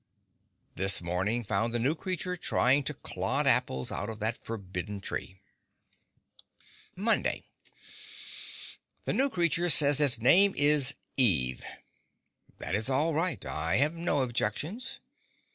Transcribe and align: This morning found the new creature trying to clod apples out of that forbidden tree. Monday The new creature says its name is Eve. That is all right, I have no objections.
This 0.73 0.99
morning 0.99 1.43
found 1.43 1.75
the 1.75 1.77
new 1.77 1.93
creature 1.93 2.35
trying 2.35 2.81
to 2.85 2.93
clod 2.95 3.45
apples 3.45 3.91
out 3.91 4.09
of 4.09 4.17
that 4.19 4.43
forbidden 4.43 4.99
tree. 4.99 5.41
Monday 6.95 7.43
The 9.05 9.13
new 9.13 9.29
creature 9.29 9.69
says 9.69 9.99
its 9.99 10.17
name 10.19 10.55
is 10.57 10.95
Eve. 11.17 11.63
That 12.57 12.73
is 12.73 12.89
all 12.89 13.13
right, 13.13 13.45
I 13.45 13.75
have 13.77 13.93
no 13.93 14.23
objections. 14.23 14.99